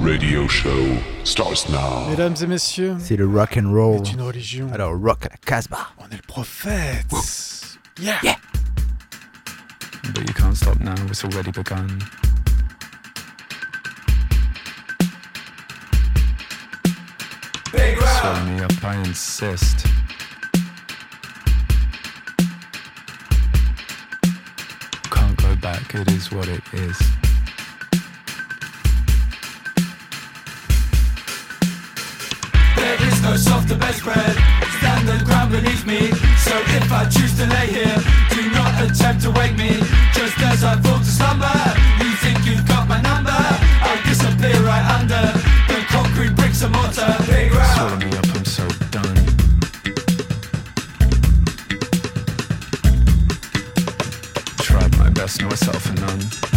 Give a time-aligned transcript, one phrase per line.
[0.00, 2.08] radio show starts now.
[2.08, 4.00] Mesdames et messieurs, C'est le rock and roll.
[4.04, 4.68] c'est une religion.
[4.72, 5.88] Alors rock à la Casbah.
[5.98, 7.06] On est le prophète.
[8.00, 8.18] Yeah.
[8.22, 8.36] Yeah.
[10.14, 11.86] But you can't stop now, it's already begun.
[18.20, 19.86] Swallow me up, I insist.
[25.10, 26.96] Can't go back, it is what it is.
[33.30, 34.36] Is no softer bedspread.
[34.78, 36.10] Stand the ground beneath me.
[36.42, 37.96] So if I choose to lay here,
[38.30, 39.78] do not attempt to wake me.
[40.12, 41.46] Just as I fall to slumber,
[42.02, 43.30] you think you've got my number.
[43.30, 45.22] I'll disappear right under
[45.70, 47.02] the concrete bricks and mortar.
[47.02, 49.16] Up, I'm so done.
[54.58, 56.49] Tried my best, a none.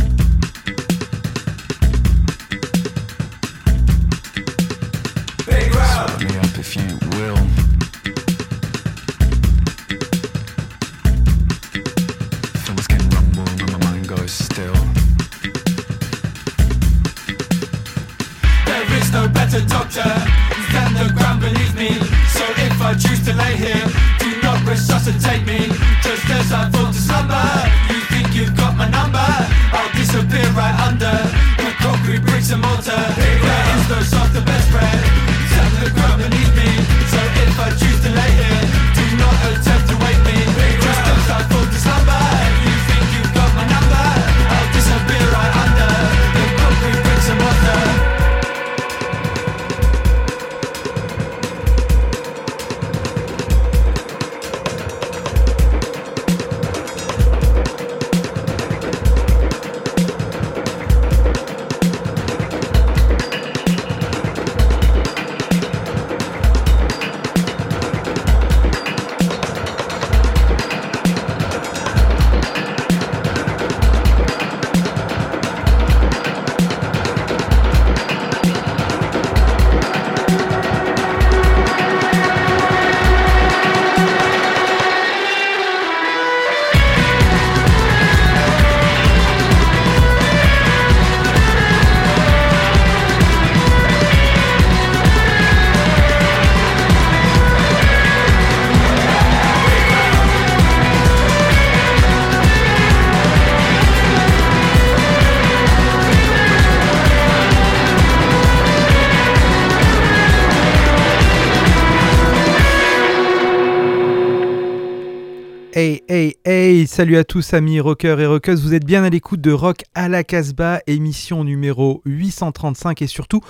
[116.94, 120.10] Salut à tous amis rockers et rockeuses, vous êtes bien à l'écoute de Rock à
[120.10, 123.42] la Casbah, émission numéro 835 et surtout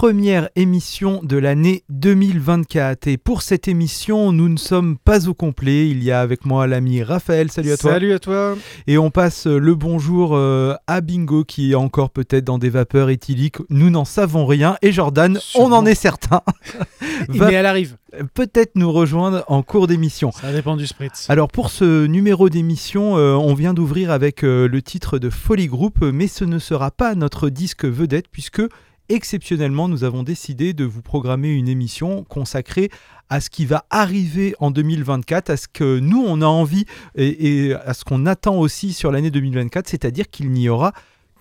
[0.00, 3.06] première émission de l'année 2024.
[3.06, 6.66] Et pour cette émission, nous ne sommes pas au complet, il y a avec moi
[6.66, 7.92] l'ami Raphaël, salut à toi.
[7.92, 8.56] Salut à toi.
[8.86, 13.10] Et on passe le bonjour euh, à Bingo qui est encore peut-être dans des vapeurs
[13.10, 16.40] éthyliques, nous n'en savons rien, et Jordan, on en est certain,
[17.28, 17.98] Mais elle arrive.
[18.32, 20.32] peut-être nous rejoindre en cours d'émission.
[20.32, 21.28] Ça dépend du spritz.
[21.28, 25.66] Alors pour ce numéro d'émission, euh, on vient d'ouvrir avec euh, le titre de Folly
[25.66, 28.62] Group, mais ce ne sera pas notre disque vedette puisque
[29.10, 32.90] exceptionnellement nous avons décidé de vous programmer une émission consacrée
[33.28, 36.84] à ce qui va arriver en 2024, à ce que nous on a envie
[37.16, 40.92] et, à ce qu'on attend aussi sur l'année 2024, c'est-à-dire qu'il n'y aura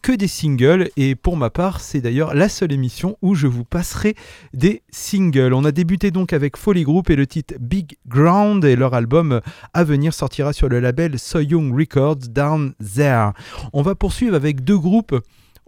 [0.02, 3.66] que des singles et pour ma part c'est d'ailleurs la seule émission où je vous
[3.66, 4.16] passerai
[4.53, 5.53] des singles.
[5.53, 9.41] On a débuté donc avec Folly Group et le titre Big Ground et leur album
[9.74, 13.31] à venir sortira sur le label So Young Records Down There.
[13.74, 15.16] On va poursuivre avec deux groupes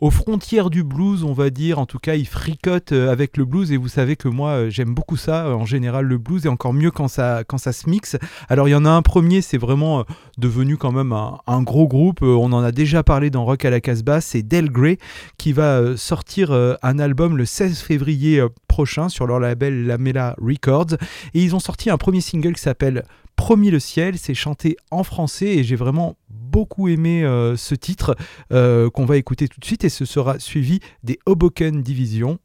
[0.01, 1.77] aux frontières du blues, on va dire.
[1.77, 4.69] En tout cas, ils fricotent euh, avec le blues et vous savez que moi, euh,
[4.69, 5.45] j'aime beaucoup ça.
[5.45, 8.17] euh, En général, le blues et encore mieux quand ça, quand ça se mixe.
[8.49, 10.03] Alors, il y en a un premier, c'est vraiment
[10.39, 12.23] devenu quand même un, gros groupe.
[12.23, 14.21] On en a déjà parlé dans Rock à la Casbah.
[14.21, 14.97] C'est Del Grey
[15.37, 20.93] qui va sortir un album le 16 février prochain sur leur label Lamela Records.
[21.35, 23.03] Et ils ont sorti un premier single qui s'appelle
[23.41, 24.19] Promis le ciel.
[24.19, 28.15] C'est chanté en français et j'ai vraiment beaucoup aimé euh, ce titre
[28.53, 32.37] euh, qu'on va écouter tout de suite et ce sera suivi des Hoboken Division.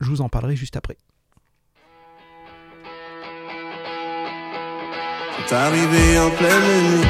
[0.00, 0.98] Je vous en parlerai juste après.
[5.46, 7.06] C'est arrivé en pleine nuit,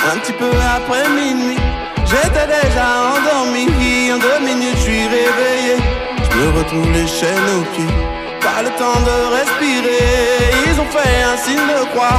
[0.00, 1.58] un petit peu après minuit.
[2.06, 5.76] J'étais déjà endormi, en deux minutes je suis réveillé.
[6.30, 7.94] Je me retrouve les chaînes aux pieds,
[8.40, 10.51] pas le temps de respirer
[10.82, 12.18] ont fait un signe de croix.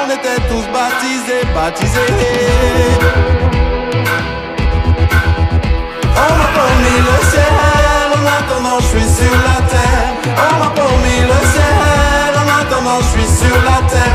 [0.00, 2.14] On était tous baptisés, baptisés.
[6.24, 10.10] On m'a promis le ciel, en attendant je suis sur la terre.
[10.46, 14.13] On m'a promis le ciel, en attendant je suis sur la terre.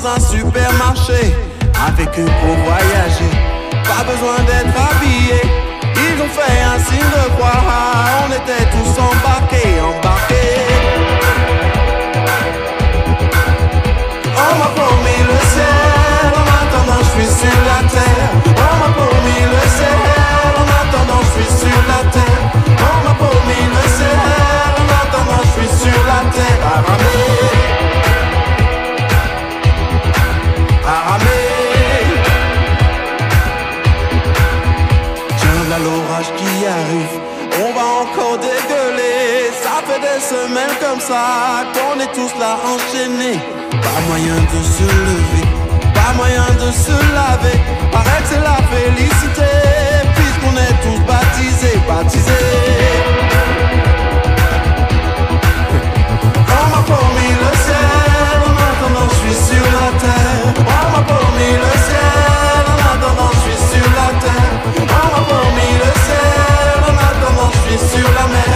[0.00, 1.34] Dans un supermarché,
[1.86, 3.32] avec eux pour voyager.
[3.84, 5.40] Pas besoin d'être habillés.
[5.94, 7.62] Ils ont fait un signe de croix.
[8.22, 10.60] On était tous embarqués, embarqués.
[14.36, 18.15] On m'a promis le ciel, en attendant je suis sur la terre.
[40.28, 43.38] Des semaines comme ça qu'on est tous là enchaînés.
[43.70, 45.46] Pas moyen de se lever,
[45.94, 47.60] pas moyen de se laver.
[47.92, 49.46] Que c'est la félicité,
[50.16, 52.32] puisqu'on est tous baptisés, baptisés.
[56.58, 60.48] On m'a promis le ciel, en attendant je suis sur la terre.
[60.58, 64.54] On m'a promis le ciel, en attendant je suis sur la terre.
[64.80, 68.55] On m'a promis le ciel, en attendant je suis sur la mer.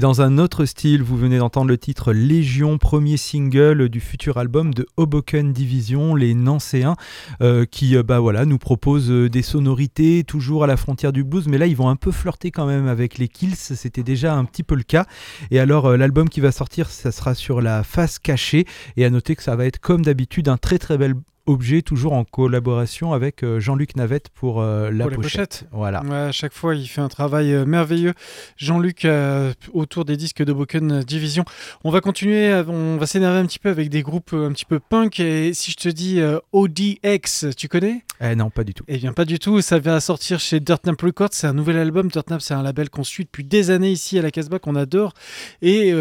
[0.00, 4.38] Et dans un autre style, vous venez d'entendre le titre Légion, premier single du futur
[4.38, 6.96] album de Hoboken Division, les Nancéens,
[7.42, 11.48] euh, qui euh, bah nous propose euh, des sonorités toujours à la frontière du blues,
[11.48, 14.46] mais là ils vont un peu flirter quand même avec les Kills, c'était déjà un
[14.46, 15.04] petit peu le cas.
[15.50, 18.64] Et alors l'album qui va sortir, ça sera sur la face cachée,
[18.96, 21.12] et à noter que ça va être comme d'habitude un très très bel
[21.50, 25.64] objet, toujours en collaboration avec euh, Jean-Luc Navette pour euh, la Pour pochette.
[25.72, 26.02] Voilà.
[26.02, 28.14] Ouais, à chaque fois, il fait un travail euh, merveilleux.
[28.56, 31.44] Jean-Luc, euh, autour des disques de Broken Division.
[31.84, 34.78] On va continuer, on va s'énerver un petit peu avec des groupes un petit peu
[34.78, 35.20] punk.
[35.20, 36.20] Et si je te dis
[36.52, 38.04] ODX, tu connais?
[38.20, 38.84] Eh non, pas du tout.
[38.88, 39.60] Eh bien, pas du tout.
[39.60, 41.30] Ça vient à sortir chez Dirt Nap Records.
[41.32, 42.08] C'est un nouvel album.
[42.08, 44.76] Dirt Nap, c'est un label qu'on suit depuis des années ici à la Casbah, qu'on
[44.76, 45.14] adore.
[45.62, 45.92] Et.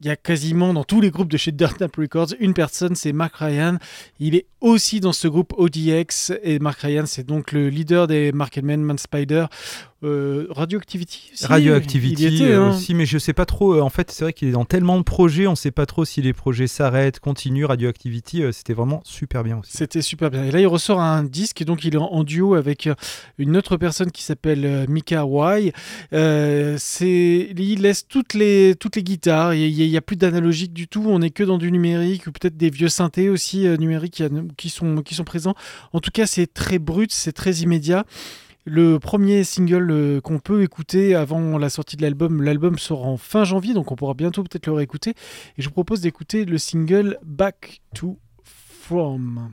[0.00, 2.94] Il y a quasiment dans tous les groupes de chez Dirt Nap Records une personne,
[2.94, 3.78] c'est Mark Ryan.
[4.20, 8.32] Il est aussi dans ce groupe ODX et Mark Ryan, c'est donc le leader des
[8.32, 9.46] Mark Man, Man Spider,
[10.04, 11.30] euh, Radioactivity.
[11.32, 11.46] aussi.
[11.46, 12.70] Radioactivity était, euh, hein.
[12.70, 13.74] aussi, mais je sais pas trop.
[13.74, 16.04] euh, en fait, c'est vrai qu'il est dans tellement de projets, on sait pas trop
[16.04, 17.64] si les projets s'arrêtent, continuent.
[17.64, 19.76] Radioactivity, c'était vraiment super bien aussi.
[19.76, 20.44] C'était super bien.
[20.44, 22.88] Et là, il ressort un disque, et donc il est en, duo avec
[23.38, 25.24] une autre personne qui s'appelle Mika.
[26.12, 30.86] Euh, c'est, il laisse toutes les, toutes les guitares, il n'y a, plus d'analogique du
[30.86, 34.24] tout, on n'est que dans du numérique, ou peut-être des vieux synthés aussi numériques qui,
[34.56, 35.54] qui sont, qui sont présents.
[35.92, 38.04] En tout cas, c'est très brut, c'est très immédiat.
[38.70, 43.16] Le premier single euh, qu'on peut écouter avant la sortie de l'album, l'album sort en
[43.16, 45.14] fin janvier, donc on pourra bientôt peut-être le réécouter.
[45.56, 49.52] Et je vous propose d'écouter le single Back to From.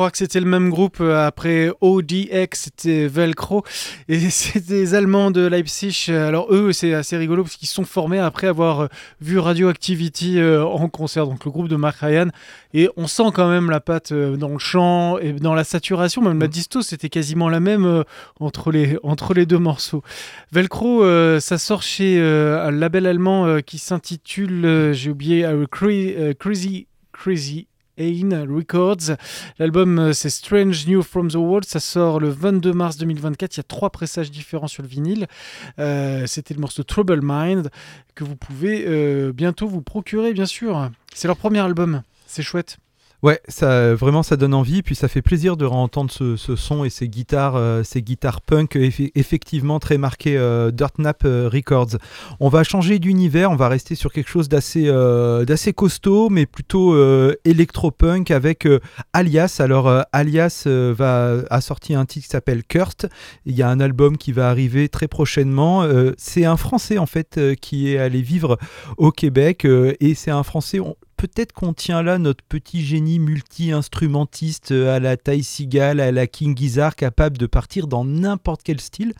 [0.00, 3.64] Croire que c'était le même groupe euh, après ODX, c'était Velcro.
[4.08, 6.06] Et c'est des Allemands de Leipzig.
[6.10, 8.86] Alors eux, c'est assez rigolo parce qu'ils sont formés après avoir euh,
[9.20, 12.28] vu Radioactivity euh, en concert, donc le groupe de Mark Ryan.
[12.72, 16.22] Et on sent quand même la patte dans le chant et dans la saturation.
[16.22, 18.04] Même la disto, c'était quasiment la même
[18.38, 20.02] entre, les, entre les deux morceaux.
[20.50, 21.04] Velcro,
[21.40, 27.66] ça sort chez un label allemand qui s'intitule, j'ai oublié, Cra- Crazy, Crazy
[28.00, 29.16] Ain Records.
[29.58, 33.56] L'album euh, c'est Strange New from the World, ça sort le 22 mars 2024.
[33.56, 35.26] Il y a trois pressages différents sur le vinyle.
[35.78, 37.70] Euh, C'était le morceau Trouble Mind
[38.14, 40.90] que vous pouvez euh, bientôt vous procurer, bien sûr.
[41.14, 42.78] C'est leur premier album, c'est chouette.
[43.22, 44.82] Ouais, ça, vraiment, ça donne envie.
[44.82, 48.76] Puis ça fait plaisir de entendre ce, son et ces guitares, euh, ces guitares punk
[48.76, 51.98] effe- effectivement très marquées euh, Dirt Nap euh, Records.
[52.40, 55.44] On va changer d'univers, on va rester sur quelque chose d'assez euh,
[55.76, 56.96] costaud, mais plutôt
[57.44, 58.66] électro-punk avec
[59.12, 59.56] Alias.
[59.60, 63.10] Alors Alias va a sorti un titre qui s'appelle Cursed.
[63.44, 65.86] Il y a un album qui va arriver très prochainement.
[66.16, 68.58] C'est un Français en fait qui est allé vivre
[68.96, 70.80] au Québec et c'est un Français.
[71.20, 76.26] Peut-être qu'on tient là notre petit génie multi-instrumentiste euh, à la Ty Seagal, à la
[76.26, 79.12] King Gizzard, capable de partir dans n'importe quel style,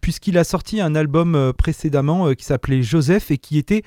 [0.00, 3.82] puisqu'il a sorti un album euh, précédemment euh, qui s'appelait Joseph et qui était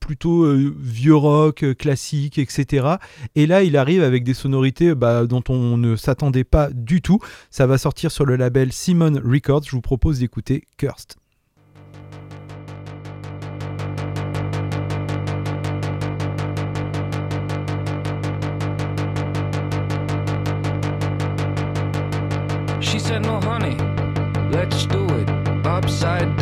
[0.00, 0.46] plutôt
[0.78, 2.96] vieux rock, classique, etc.
[3.34, 7.20] Et là, il arrive avec des sonorités bah, dont on ne s'attendait pas du tout.
[7.50, 9.64] Ça va sortir sur le label Simon Records.
[9.64, 11.16] Je vous propose d'écouter Cursed.
[25.76, 26.35] Upside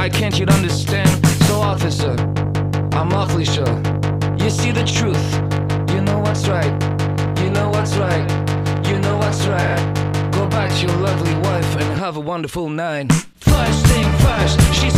[0.00, 1.10] I can't yet understand.
[1.44, 2.12] So, officer,
[2.96, 3.76] I'm awfully sure.
[4.38, 5.26] You see the truth.
[5.94, 6.72] You know what's right.
[7.42, 8.26] You know what's right.
[8.88, 10.30] You know what's right.
[10.32, 13.12] Go back to your lovely wife and have a wonderful night.
[13.40, 14.88] First thing first, she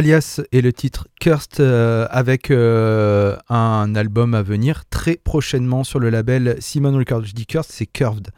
[0.00, 6.00] Alias est le titre Cursed euh, avec euh, un album à venir très prochainement sur
[6.00, 7.26] le label Simon Records.
[7.26, 8.28] Je dis Cursed, c'est Curved.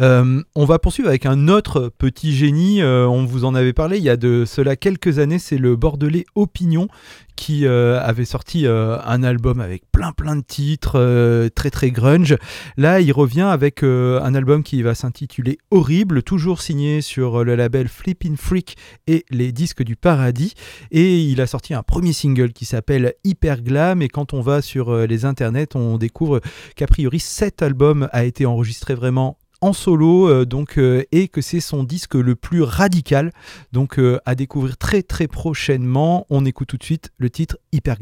[0.00, 2.82] Euh, on va poursuivre avec un autre petit génie.
[2.82, 5.38] on vous en avait parlé il y a de cela quelques années.
[5.38, 6.88] C'est le Bordelais Opinion
[7.36, 12.36] qui avait sorti un album avec plein plein de titres très très grunge.
[12.76, 17.88] Là, il revient avec un album qui va s'intituler Horrible, toujours signé sur le label
[17.88, 18.76] Flippin' Freak
[19.06, 20.52] et les disques du paradis.
[20.90, 24.02] Et il a sorti un premier single qui s'appelle Hyper Glam.
[24.02, 26.40] Et quand on va sur euh, les internets, on découvre
[26.76, 31.42] qu'a priori cet album a été enregistré vraiment en solo euh, donc euh, et que
[31.42, 33.32] c'est son disque le plus radical.
[33.72, 36.26] Donc à découvrir très très prochainement.
[36.30, 37.96] On écoute tout de suite le titre Hyper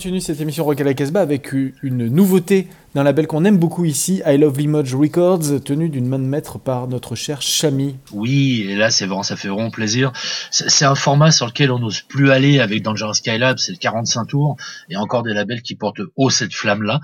[0.00, 3.84] continue cette émission Rock à la Casbah avec une nouveauté d'un label qu'on aime beaucoup
[3.84, 7.96] ici, I Love Limoges Records, tenu d'une main de maître par notre cher Chami.
[8.12, 10.10] Oui, et là, c'est vraiment, ça fait vraiment plaisir.
[10.50, 14.24] C'est un format sur lequel on n'ose plus aller avec Dangerous Skylab, c'est le 45
[14.24, 14.56] tours,
[14.88, 17.00] et encore des labels qui portent haut cette flamme-là.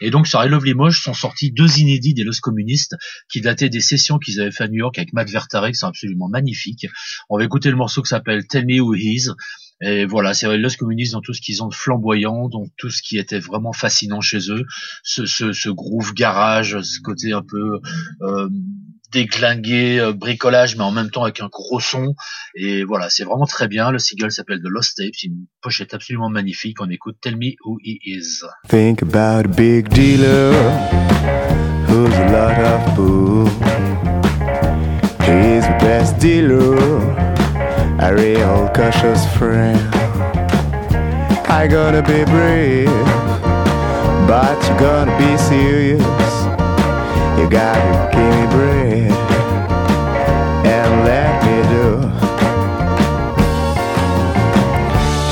[0.00, 2.94] Et donc, sur I Love Limoges sont sortis deux inédits des Los Communistes
[3.28, 5.88] qui dataient des sessions qu'ils avaient fait à New York avec Matt Vertare, qui sont
[5.88, 6.86] absolument magnifiques.
[7.28, 9.30] On va écouter le morceau qui s'appelle Tell Me Who He Is.
[9.82, 13.02] Et voilà, c'est Los Communistes dans tout ce qu'ils ont de flamboyant, dans tout ce
[13.02, 14.64] qui était vraiment fascinant chez eux.
[15.02, 17.80] Ce, ce, ce groove garage, ce côté un peu
[18.22, 18.48] euh,
[19.12, 22.14] déglingué, euh, bricolage, mais en même temps avec un gros son.
[22.54, 23.90] Et voilà, c'est vraiment très bien.
[23.90, 26.80] Le single s'appelle The Lost Tapes, une pochette absolument magnifique.
[26.80, 28.44] On écoute Tell Me Who He Is.
[38.00, 39.78] A real cautious friend.
[41.48, 42.86] I gotta be brave,
[44.26, 46.34] but you gotta be serious.
[47.38, 49.12] You gotta give me bread
[50.74, 51.86] and let me do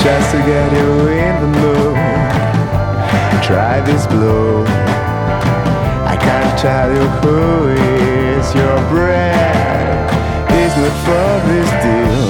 [0.02, 2.14] just to get you in the mood
[3.44, 4.64] try this blow.
[6.06, 9.53] I can't tell you who is your bread.
[10.74, 12.26] Is not for this deal.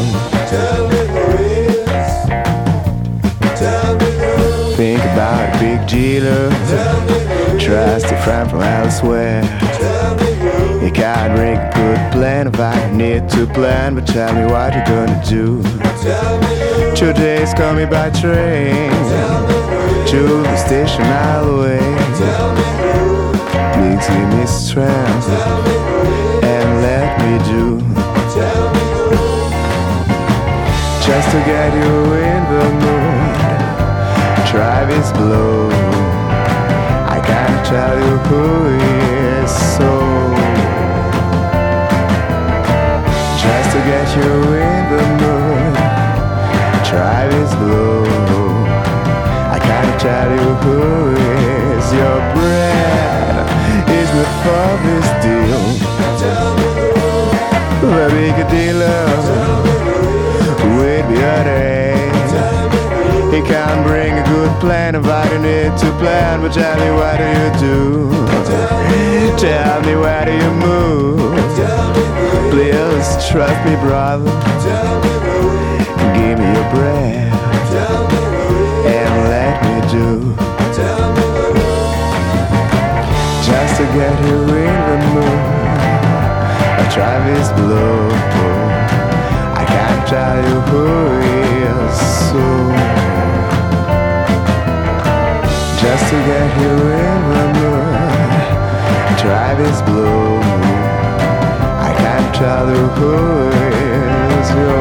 [0.52, 2.12] Tell me who is.
[3.58, 4.76] Tell me who.
[4.76, 6.50] Think about a big dealer.
[6.68, 7.58] Tell me who.
[7.58, 9.42] Trust a friend from elsewhere.
[9.42, 10.84] Tell me who.
[10.84, 14.74] You can't make a good plan if I need to plan, but tell me what
[14.74, 15.62] you're gonna do.
[16.02, 16.96] Tell me who.
[16.96, 18.90] Two days coming by train.
[18.90, 20.06] Tell me who.
[20.06, 21.80] To the station I'll wait.
[22.18, 23.32] Tell me who.
[23.72, 25.26] Please give me strength.
[25.26, 26.40] Tell me who.
[26.44, 28.03] And let me do.
[31.34, 31.94] To get you
[32.30, 33.34] in the mood.
[34.46, 35.68] Try this blow.
[37.16, 38.44] I can't tell you who
[38.78, 39.92] is so.
[43.42, 44.32] Just to get you
[44.70, 45.74] in the mood.
[46.90, 48.04] Try this blow.
[49.56, 50.80] I can't tell you who
[51.74, 53.44] is your bread.
[53.90, 54.10] Is
[54.44, 55.64] for this deal.
[56.22, 56.54] Tell.
[57.80, 59.73] The big dealer
[61.22, 61.94] other
[63.34, 66.40] He can't bring a good plan, inviting it to plan.
[66.40, 68.10] But tell me, what do you do?
[69.38, 71.34] Tell me, where do you move?
[72.50, 74.30] Please trust me, brother.
[76.14, 77.34] Give me your breath
[78.86, 80.34] and let me do.
[83.44, 85.40] Just to get you in the mood.
[86.78, 89.03] I Travis Blue.
[90.06, 91.96] He is
[92.28, 92.44] so.
[95.80, 99.18] Just to get you in the mood.
[99.18, 100.40] Travis Blue.
[101.88, 103.14] I can't tell you who
[103.48, 104.76] is you.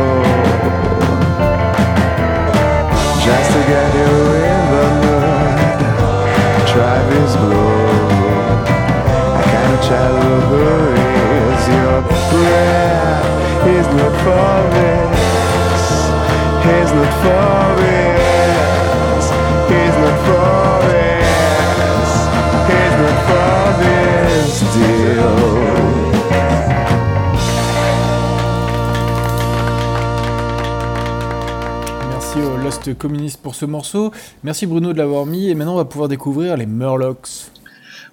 [3.23, 4.13] Just to get you
[4.51, 5.79] in the mood.
[6.67, 7.87] Travis Blue.
[9.39, 10.63] I can't tell you who
[11.47, 13.02] is your breath.
[32.09, 34.11] Merci au Lost Communist pour ce morceau.
[34.43, 35.49] Merci Bruno de l'avoir mis.
[35.49, 37.52] Et maintenant, on va pouvoir découvrir les Murlocs.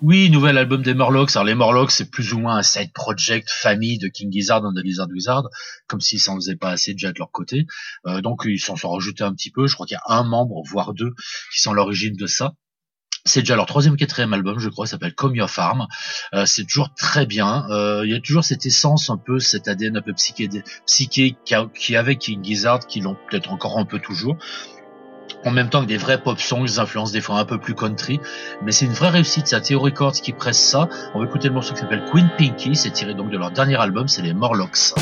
[0.03, 1.33] Oui, nouvel album des Morlocks.
[1.33, 4.73] Alors les Morlocks, c'est plus ou moins un side project famille de King Gizzard and
[4.73, 5.51] the Lizard Wizard,
[5.89, 7.67] comme s'ils s'en faisaient pas assez déjà de leur côté.
[8.07, 9.67] Euh, donc ils s'en sont rajoutés un petit peu.
[9.67, 11.13] Je crois qu'il y a un membre, voire deux,
[11.53, 12.55] qui sont l'origine de ça.
[13.27, 15.87] C'est déjà leur troisième, quatrième album, je crois, s'appelle Come Your Farm.
[16.33, 17.67] Euh, c'est toujours très bien.
[17.69, 20.49] Euh, Il y a toujours cette essence un peu, cet ADN un peu psyché,
[20.87, 21.37] psyché
[21.75, 24.39] qui avait King Gizzard, qui l'ont peut-être encore un peu toujours.
[25.45, 27.75] En même temps que des vrais pop songs, des influences des fois un peu plus
[27.75, 28.21] country,
[28.63, 29.47] mais c'est une vraie réussite.
[29.47, 30.89] C'est Theo Records qui presse ça.
[31.15, 32.77] On va écouter le morceau qui s'appelle Queen Pinky.
[32.77, 34.95] C'est tiré donc de leur dernier album, c'est les Morlocks.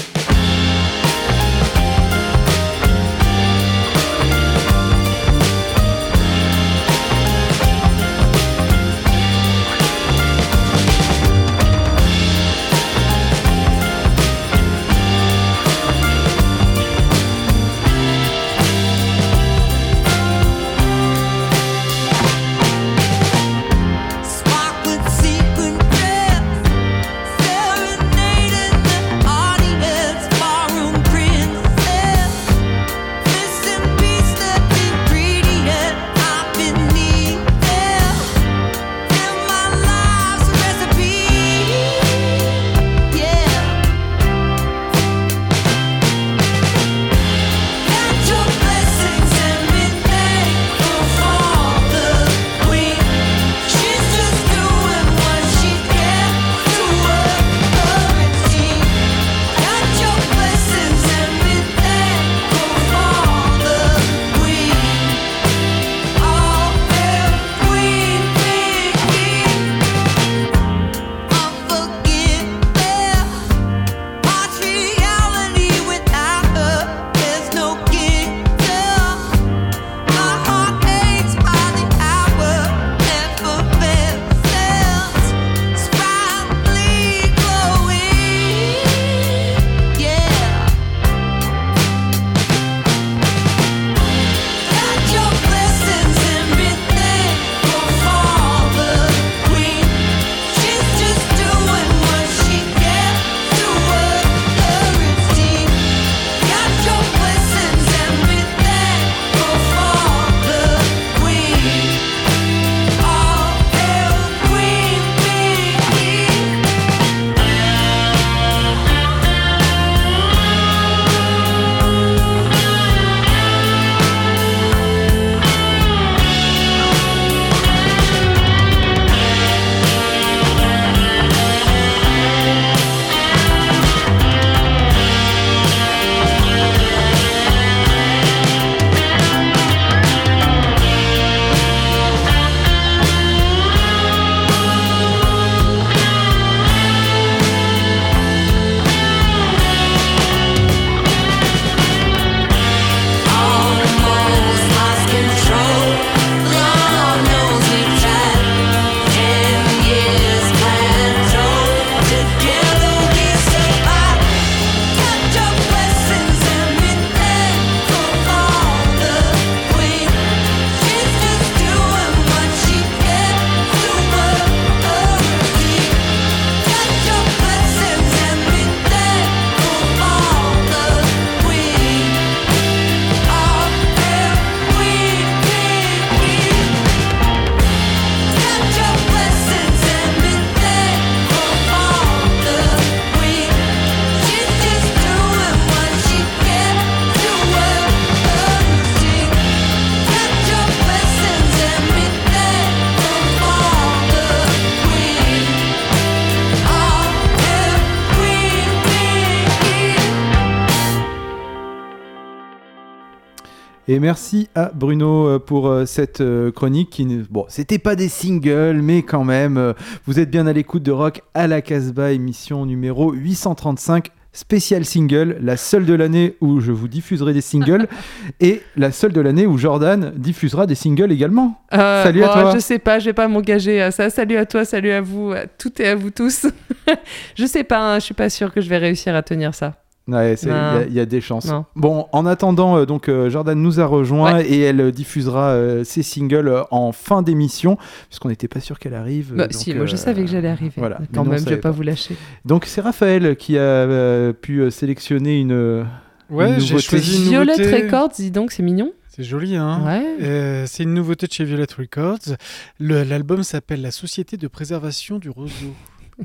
[213.90, 217.06] Et merci à Bruno euh, pour euh, cette euh, chronique qui.
[217.30, 219.72] Bon, c'était pas des singles, mais quand même,
[220.04, 225.38] vous êtes bien à l'écoute de Rock à la Casbah, émission numéro 835 spécial single,
[225.40, 227.88] la seule de l'année où je vous diffuserai des singles
[228.40, 231.60] et la seule de l'année où Jordan diffusera des singles également.
[231.72, 232.54] Euh, Salut à bon, toi.
[232.54, 234.10] Je sais pas, je vais pas m'engager à ça.
[234.10, 236.46] Salut à toi, salut à vous, à toutes et à vous tous.
[237.36, 239.74] je sais pas, hein, je suis pas sûre que je vais réussir à tenir ça.
[240.08, 241.44] Ouais, il y, a- il y a des chances.
[241.46, 241.66] Non.
[241.76, 246.02] Bon, en attendant, euh, donc euh, Jordan nous a rejoint et elle diffusera euh, ses
[246.02, 247.76] singles en fin d'émission,
[248.08, 249.34] puisqu'on n'était pas sûr qu'elle arrive.
[249.34, 250.72] Bah, donc, si, moi je savais que j'allais arriver.
[250.78, 250.98] voilà.
[251.14, 251.70] Quand même, je vais pas pas.
[251.70, 252.16] vous lâcher.
[252.44, 255.84] Donc c'est Raphaël qui a euh, pu sélectionner une.
[256.30, 256.82] Ouais, une j'ai nouveauté.
[256.82, 257.70] choisi une nouveauté.
[257.84, 258.92] Records, dis donc, c'est mignon.
[259.08, 260.04] C'est joli, hein Ouais.
[260.22, 262.36] Euh, c'est une nouveauté de chez Violet Records.
[262.78, 265.74] Le- L'album s'appelle La Société de préservation du roseau.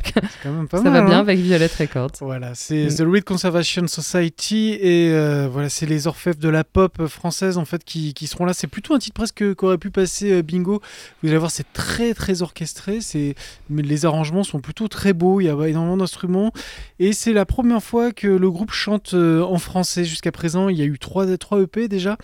[0.03, 0.93] C'est quand même pas ça mal.
[0.93, 2.11] va bien hein avec Violet Records.
[2.21, 2.95] Voilà, c'est Mm.
[2.95, 7.65] The Reed Conservation Society et euh, voilà, c'est les orfèvres de la pop française en
[7.65, 8.53] fait qui, qui seront là.
[8.53, 10.81] C'est plutôt un titre presque qu'aurait pu passer euh, bingo.
[11.21, 13.01] Vous allez voir, c'est très très orchestré.
[13.01, 13.35] C'est
[13.69, 15.41] mais les arrangements sont plutôt très beaux.
[15.41, 16.51] Il y a énormément d'instruments
[16.99, 20.03] et c'est la première fois que le groupe chante euh, en français.
[20.03, 22.17] Jusqu'à présent, il y a eu trois trois EP déjà.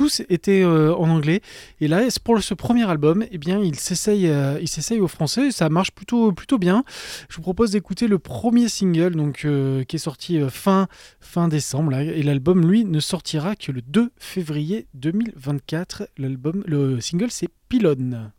[0.00, 1.42] Tous étaient euh, en anglais.
[1.82, 4.58] Et là pour ce premier album eh bien il s'essaye euh,
[4.98, 5.50] au français.
[5.50, 6.84] Ça marche plutôt plutôt bien.
[7.28, 10.88] Je vous propose d'écouter le premier single donc euh, qui est sorti euh, fin
[11.20, 17.30] fin décembre et l'album lui ne sortira que le 2 février 2024 l'album le single
[17.30, 18.32] c'est Pylone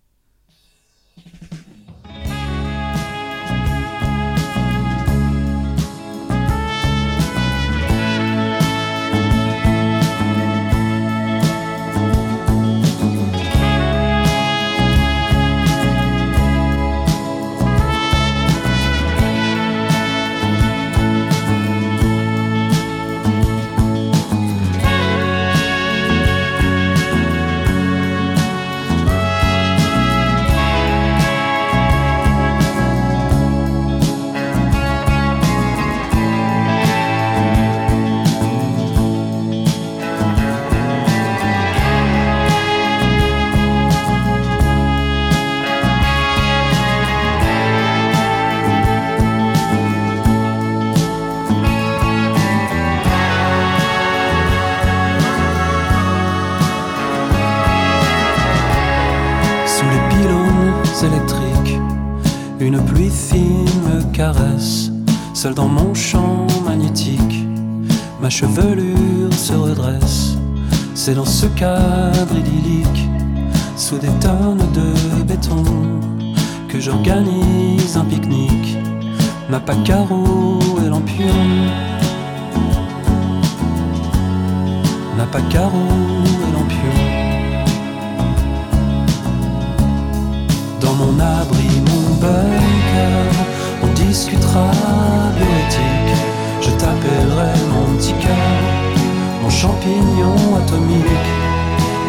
[65.42, 67.48] seul dans mon champ magnétique.
[68.22, 70.38] Ma chevelure se redresse,
[70.94, 73.10] c'est dans ce cadre idyllique,
[73.76, 75.64] sous des tonnes de béton,
[76.68, 78.78] que j'organise un pique-nique.
[79.50, 81.26] Ma pacaro et lampion,
[85.18, 85.88] ma pacaro
[86.46, 86.98] et lampion.
[90.82, 93.31] Dans mon abri, mon bunker,
[94.12, 94.70] discutera.
[96.60, 98.14] Je t'appellerai mon petit
[99.42, 101.30] mon champignon atomique.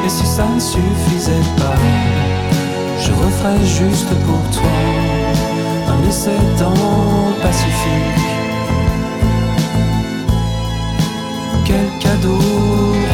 [0.04, 1.78] Et si ça ne suffisait pas,
[3.04, 4.78] je referais juste pour toi
[5.92, 6.74] un essai dans
[7.40, 8.22] Pacifique.
[11.64, 13.11] Quel cadeau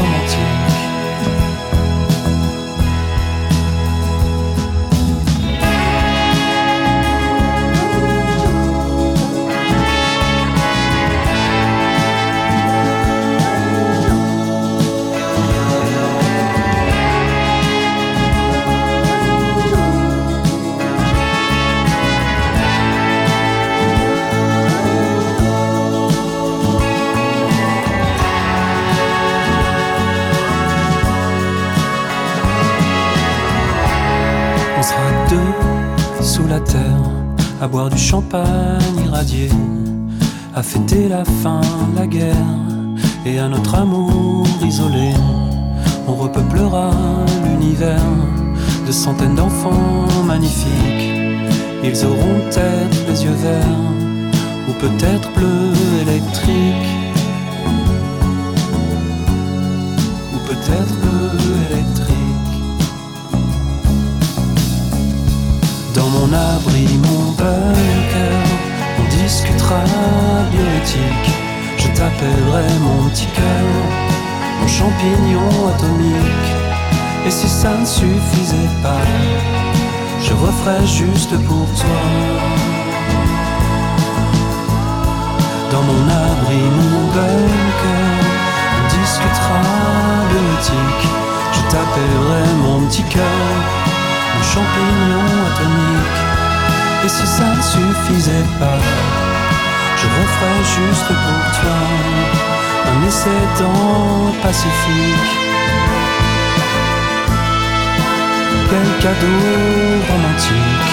[37.61, 39.49] à boire du champagne irradié,
[40.55, 42.55] à fêter la fin de la guerre
[43.25, 45.11] et à notre amour isolé.
[46.07, 46.91] On repeuplera
[47.43, 47.99] l'univers
[48.87, 51.11] de centaines d'enfants magnifiques.
[51.83, 53.89] Ils auront peut-être les yeux verts
[54.67, 56.89] ou peut-être bleu électrique.
[60.33, 62.09] Ou peut-être bleu électrique.
[65.93, 66.87] Dans mon abri,
[67.39, 68.39] bunker,
[68.99, 69.83] on discutera
[70.51, 71.31] bioéthique.
[71.77, 73.69] Je t'appellerai mon petit cœur,
[74.59, 76.51] mon champignon atomique.
[77.25, 79.05] Et si ça ne suffisait pas,
[80.21, 82.01] je referais juste pour toi.
[85.71, 88.09] Dans mon abri, mon bunker,
[88.75, 89.61] on discutera
[90.29, 91.09] bioéthique.
[91.69, 93.23] tapait vraiment petit cœur,
[94.35, 96.38] mon champignon atomique.
[97.03, 98.77] Et si ça ne suffisait pas,
[99.95, 101.77] je referais juste pour toi
[102.91, 105.31] un essai dans le Pacifique.
[108.69, 109.39] Quel cadeau
[110.09, 110.88] romantique.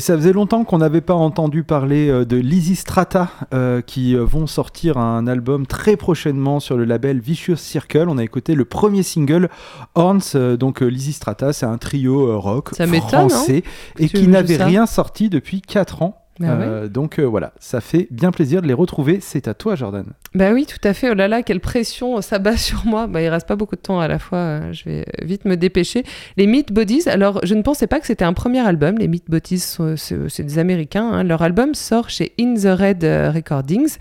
[0.00, 4.16] Et ça faisait longtemps qu'on n'avait pas entendu parler euh, de Lizzy Strata euh, qui
[4.16, 8.06] euh, vont sortir un album très prochainement sur le label Vicious Circle.
[8.08, 9.50] On a écouté le premier single
[9.94, 10.56] Horns.
[10.58, 14.86] donc Lizzy Strata, c'est un trio rock Ça m'étonne, français hein, et qui n'avait rien
[14.86, 16.16] sorti depuis 4 ans.
[16.40, 16.46] Ouais.
[16.48, 19.18] Euh, donc euh, voilà, ça fait bien plaisir de les retrouver.
[19.20, 20.06] C'est à toi, Jordan.
[20.34, 21.10] Bah oui, tout à fait.
[21.10, 23.06] Oh là là, quelle pression ça bat sur moi.
[23.06, 24.38] Bah, il reste pas beaucoup de temps à la fois.
[24.38, 26.02] euh, Je vais vite me dépêcher.
[26.36, 27.08] Les Meat Bodies.
[27.08, 28.96] Alors, je ne pensais pas que c'était un premier album.
[28.98, 29.58] Les Meat Bodies,
[29.96, 31.10] c'est des Américains.
[31.12, 31.24] hein.
[31.24, 33.96] Leur album sort chez In the Red euh, Recordings.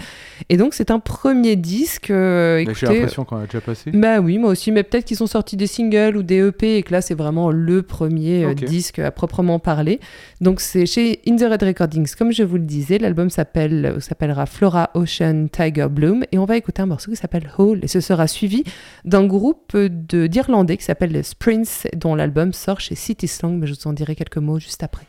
[0.50, 2.10] Et donc, c'est un premier disque.
[2.10, 3.92] euh, J'ai l'impression qu'on a déjà passé.
[3.92, 6.84] bah oui, moi aussi, mais peut-être qu'ils sont sortis des singles ou des EP et
[6.84, 10.00] que là, c'est vraiment le premier euh, disque à proprement parler.
[10.42, 12.98] Donc, c'est chez In the Red Recordings, comme je vous le disais.
[12.98, 17.50] L'album s'appelle, s'appellera Flora Ocean Tiger Bloom et on va écouter un morceau qui s'appelle
[17.58, 18.64] Hole et ce sera suivi
[19.06, 23.88] d'un groupe d'Irlandais qui s'appelle Sprints dont l'album sort chez City Slang, mais je vous
[23.88, 25.06] en dirai quelques mots juste après.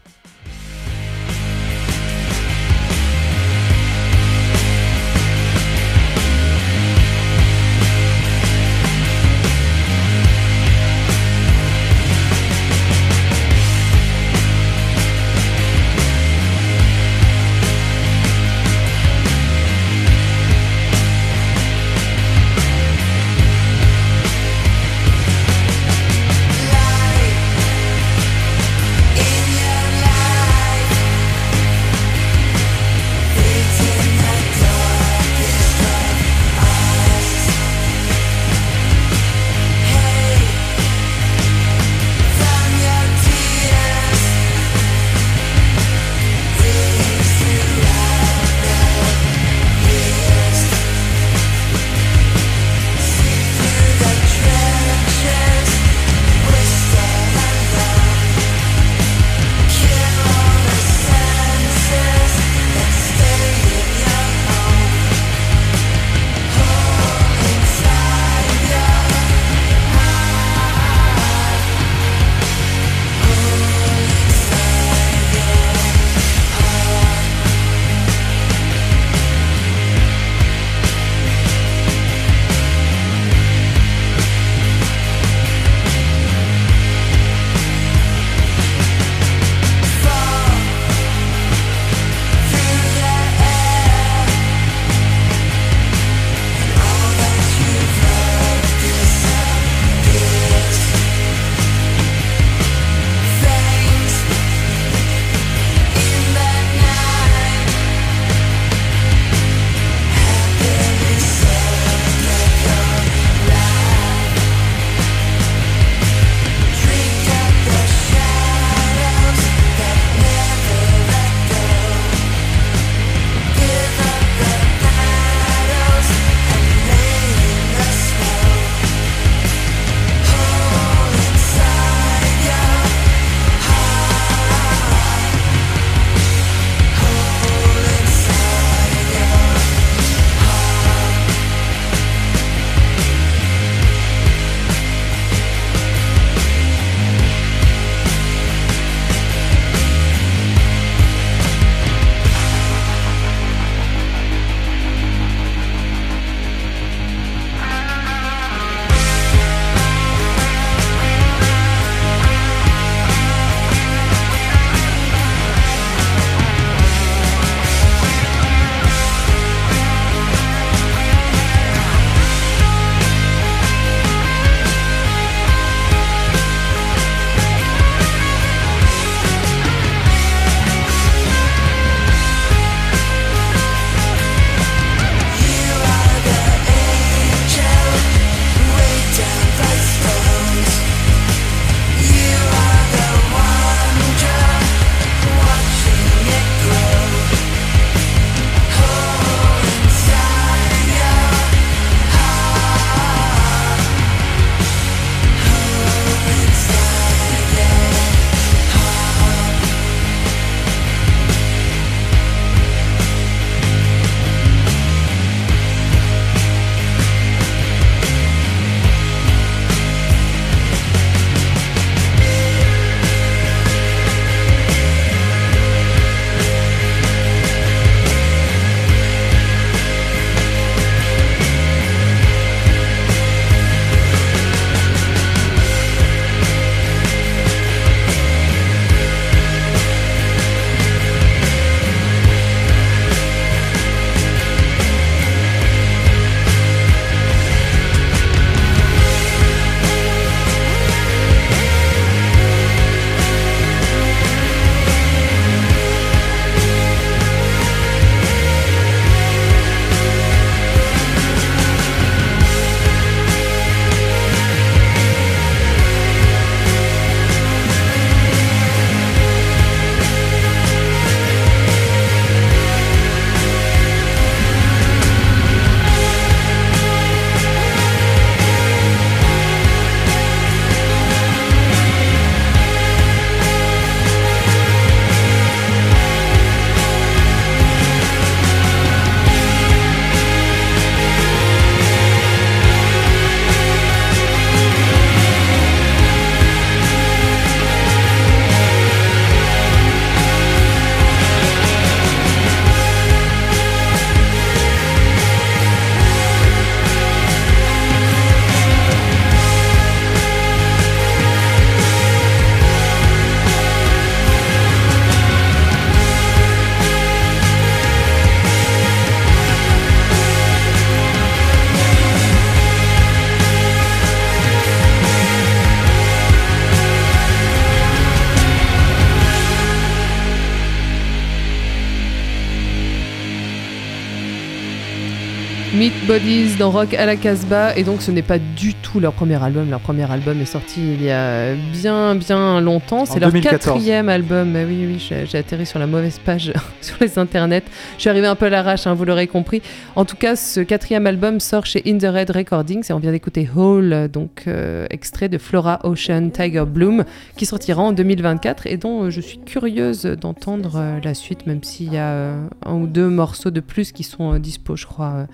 [336.10, 339.40] Bodies dans Rock à la Casbah et donc ce n'est pas du tout leur premier
[339.40, 339.70] album.
[339.70, 343.06] Leur premier album est sorti il y a bien bien longtemps.
[343.06, 343.74] C'est leur 2014.
[343.74, 344.52] quatrième album.
[344.52, 347.62] Bah oui oui, j'ai atterri sur la mauvaise page sur les internets.
[347.94, 349.62] Je suis arrivé un peu à l'arrache, hein, vous l'aurez compris.
[349.94, 353.12] En tout cas, ce quatrième album sort chez In the Red Recordings et on vient
[353.12, 357.04] d'écouter Hole, donc euh, extrait de Flora Ocean Tiger Bloom,
[357.36, 361.62] qui sortira en 2024 et dont euh, je suis curieuse d'entendre euh, la suite, même
[361.62, 362.32] s'il y a
[362.66, 365.28] un ou deux morceaux de plus qui sont dispo, je crois.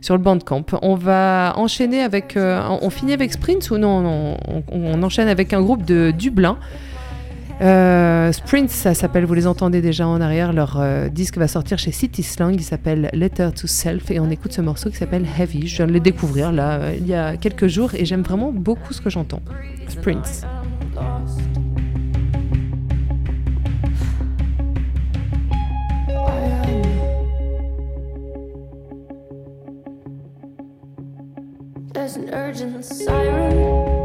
[0.00, 0.64] Sur le Bandcamp.
[0.82, 2.36] On va enchaîner avec.
[2.36, 4.36] euh, on finit avec Sprints ou non,
[4.70, 6.58] on, enchaîne avec un groupe de Dublin.
[7.60, 11.76] Euh, Sprints, ça s'appelle, vous les entendez déjà en arrière, leur euh, disque va sortir
[11.76, 15.26] chez City Slang, il s'appelle Letter to Self et on écoute ce morceau qui s'appelle
[15.38, 15.66] Heavy.
[15.66, 18.92] Je viens de le découvrir là il y a quelques jours et j'aime vraiment beaucoup
[18.92, 19.42] ce que j'entends.
[19.88, 20.46] Sprints.
[32.18, 33.97] An urgent siren.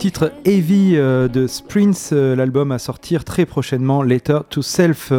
[0.00, 5.12] Titre Heavy euh, de Sprints, euh, l'album à sortir très prochainement, Letter to Self.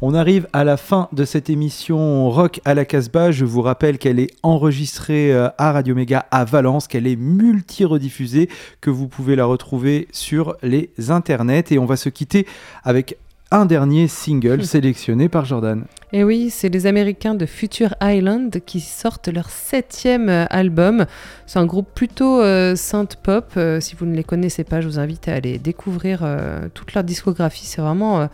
[0.00, 3.30] On arrive à la fin de cette émission Rock à la Casbah.
[3.30, 8.48] Je vous rappelle qu'elle est enregistrée euh, à Radio Méga à Valence, qu'elle est multi-rediffusée,
[8.80, 11.70] que vous pouvez la retrouver sur les internets.
[11.70, 12.46] Et on va se quitter
[12.84, 13.18] avec
[13.52, 15.84] un dernier single sélectionné par Jordan.
[16.12, 21.06] Et oui, c'est les Américains de Future Island qui sortent leur septième euh, album.
[21.46, 23.52] C'est un groupe plutôt euh, synth pop.
[23.56, 26.92] Euh, si vous ne les connaissez pas, je vous invite à aller découvrir euh, toute
[26.94, 27.64] leur discographie.
[27.66, 28.28] C'est vraiment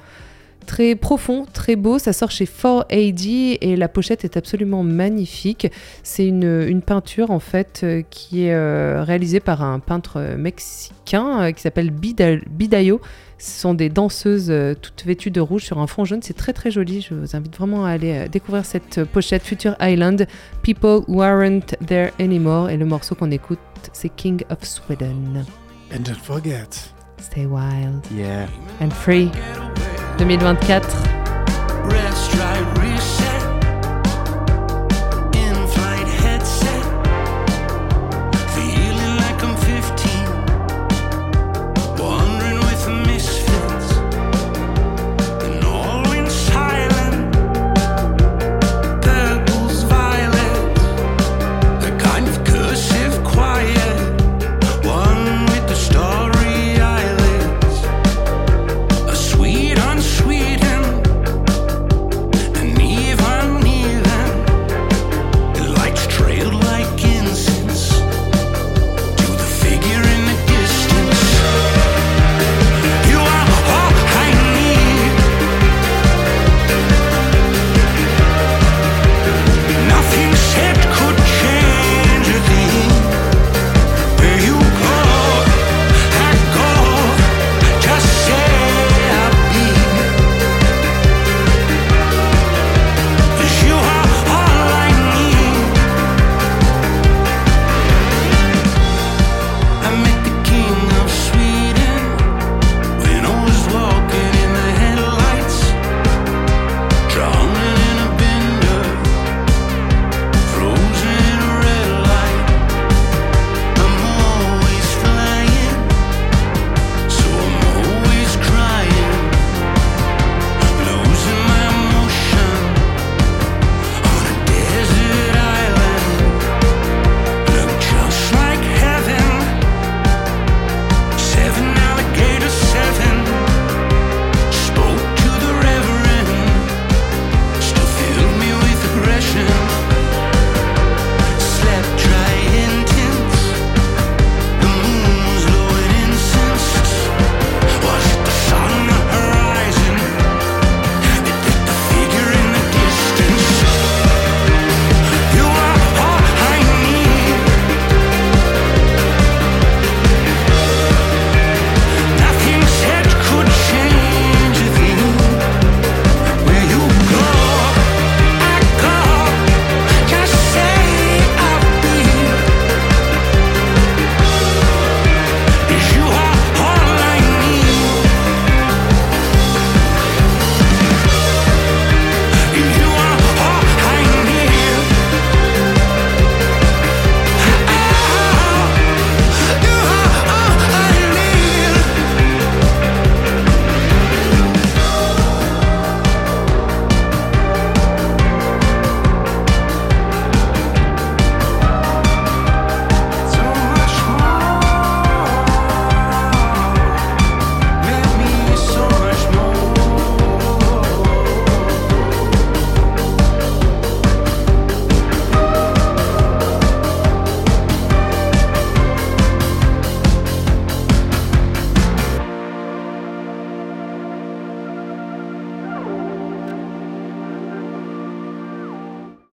[0.67, 1.99] très profond, très beau.
[1.99, 5.69] Ça sort chez 4AD et la pochette est absolument magnifique.
[6.03, 11.91] C'est une, une peinture en fait qui est réalisée par un peintre mexicain qui s'appelle
[11.91, 13.01] Bida- Bidayo.
[13.39, 16.21] Ce sont des danseuses euh, toutes vêtues de rouge sur un fond jaune.
[16.23, 17.01] C'est très très joli.
[17.01, 20.27] Je vous invite vraiment à aller euh, découvrir cette euh, pochette Future Island,
[20.63, 22.71] People Who Aren't There Anymore.
[22.71, 23.59] Et le morceau qu'on écoute,
[23.93, 25.45] c'est King of Sweden.
[25.95, 26.91] And don't forget.
[27.21, 28.47] Stay wild Yeah.
[28.81, 29.31] and free.
[30.19, 30.85] 2024.
[31.91, 33.18] Rest, try, reset.